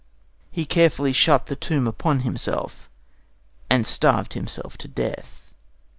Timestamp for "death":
4.87-5.53